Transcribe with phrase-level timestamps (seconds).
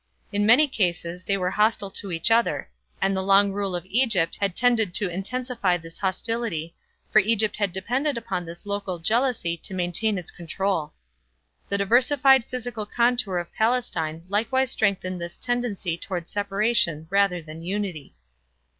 [0.31, 4.35] In many cases they were hostile to each other; and the long rule of Egypt
[4.41, 6.73] had tended to intensify this hostility,
[7.11, 10.93] for Egypt had depended upon this local jealousy to maintain its control.
[11.69, 18.15] The diversified physical contour of Palestine likewise strengthened this tendency toward separation rather than unity.